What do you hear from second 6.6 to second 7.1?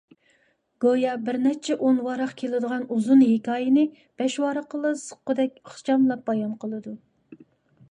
قىلىدۇ.